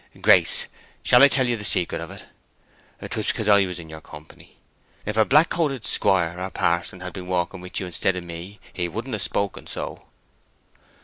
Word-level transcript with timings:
Grace, 0.19 0.65
shall 1.03 1.21
I 1.21 1.27
tell 1.27 1.47
you 1.47 1.55
the 1.55 1.63
secret 1.63 2.01
of 2.01 2.09
it? 2.09 2.25
'Twas 3.07 3.27
because 3.27 3.47
I 3.47 3.63
was 3.67 3.77
in 3.77 3.87
your 3.87 4.01
company. 4.01 4.57
If 5.05 5.15
a 5.15 5.25
black 5.25 5.49
coated 5.49 5.85
squire 5.85 6.39
or 6.39 6.49
pa'son 6.49 7.01
had 7.01 7.13
been 7.13 7.27
walking 7.27 7.61
with 7.61 7.79
you 7.79 7.85
instead 7.85 8.15
of 8.15 8.23
me 8.23 8.59
he 8.73 8.87
wouldn't 8.87 9.13
have 9.13 9.21
spoken 9.21 9.67
so." 9.67 10.07